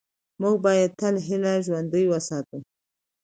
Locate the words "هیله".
1.27-1.53